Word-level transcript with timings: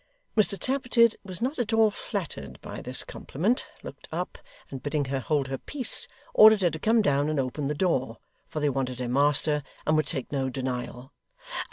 Mr 0.35 0.57
Tappertit, 0.57 1.15
who 1.21 1.29
was 1.29 1.43
not 1.43 1.59
at 1.59 1.73
all 1.73 1.91
flattered 1.91 2.59
by 2.63 2.81
this 2.81 3.03
compliment, 3.03 3.67
looked 3.83 4.07
up, 4.11 4.39
and 4.71 4.81
bidding 4.81 5.05
her 5.05 5.19
hold 5.19 5.47
her 5.47 5.59
peace, 5.59 6.07
ordered 6.33 6.63
her 6.63 6.71
to 6.71 6.79
come 6.79 7.03
down 7.03 7.29
and 7.29 7.39
open 7.39 7.67
the 7.67 7.75
door, 7.75 8.17
for 8.47 8.59
they 8.59 8.67
wanted 8.69 8.97
her 8.97 9.07
master, 9.07 9.61
and 9.85 9.95
would 9.95 10.07
take 10.07 10.31
no 10.31 10.49
denial. 10.49 11.13